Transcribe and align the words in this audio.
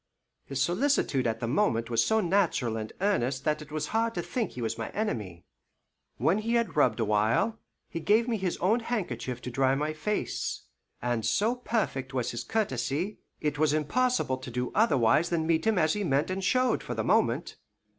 His 0.45 0.59
solicitude 0.59 1.27
at 1.27 1.41
the 1.41 1.47
moment 1.47 1.91
was 1.91 2.03
so 2.03 2.21
natural 2.21 2.75
and 2.75 2.91
earnest 3.01 3.43
that 3.45 3.61
it 3.61 3.71
was 3.71 3.89
hard 3.93 4.15
to 4.15 4.23
think 4.23 4.53
he 4.53 4.61
was 4.63 4.75
my 4.75 4.89
enemy. 4.93 5.45
When 6.17 6.39
he 6.39 6.55
had 6.55 6.75
rubbed 6.75 6.99
awhile, 6.99 7.59
he 7.87 7.99
gave 7.99 8.27
me 8.27 8.37
his 8.37 8.57
own 8.57 8.79
handkerchief 8.79 9.43
to 9.43 9.51
dry 9.51 9.75
my 9.75 9.93
face; 9.93 10.63
and 11.03 11.23
so 11.23 11.53
perfect 11.55 12.15
was 12.15 12.31
his 12.31 12.43
courtesy, 12.43 13.19
it 13.41 13.59
was 13.59 13.73
impossible 13.73 14.37
to 14.39 14.49
do 14.49 14.71
otherwise 14.73 15.29
than 15.29 15.45
meet 15.45 15.67
him 15.67 15.77
as 15.77 15.93
he 15.93 16.03
meant 16.03 16.31
and 16.31 16.43
showed 16.43 16.81
for 16.81 16.95
the 16.95 17.03
moment. 17.03 17.57